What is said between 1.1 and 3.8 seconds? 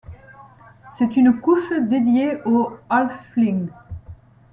une couche dédiée aux halfling.